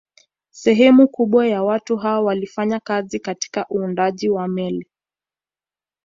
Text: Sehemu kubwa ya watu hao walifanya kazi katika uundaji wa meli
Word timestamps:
Sehemu 0.51 1.07
kubwa 1.07 1.47
ya 1.47 1.63
watu 1.63 1.97
hao 1.97 2.25
walifanya 2.25 2.79
kazi 2.79 3.19
katika 3.19 3.65
uundaji 3.71 4.29
wa 4.29 4.47
meli 4.47 4.87